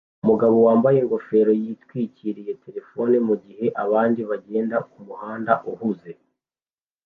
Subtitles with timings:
[0.23, 6.11] Umugabo wambaye ingofero yatwikiriye terefone mugihe abandi bagenda kumuhanda uhuze